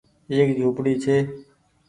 ايڪ 0.31 0.49
جهونپڙي 0.57 0.93
ڇي 1.03 1.17